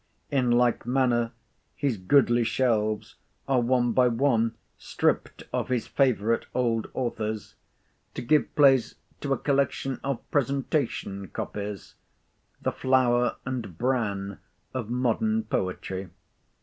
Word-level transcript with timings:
In 0.31 0.49
like 0.49 0.87
manner 0.87 1.31
his 1.75 1.97
goodly 1.97 2.43
shelves 2.43 3.17
are 3.47 3.61
one 3.61 3.91
by 3.91 4.07
one 4.07 4.55
stript 4.79 5.43
of 5.53 5.69
his 5.69 5.85
favourite 5.85 6.47
old 6.55 6.87
authors, 6.95 7.53
to 8.15 8.23
give 8.23 8.55
place 8.55 8.95
to 9.19 9.31
a 9.31 9.37
collection 9.37 9.99
of 10.03 10.19
presentation 10.31 11.27
copies—the 11.27 12.71
flower 12.71 13.35
and 13.45 13.77
bran 13.77 14.39
of 14.73 14.89
modern 14.89 15.43
poetry. 15.43 16.09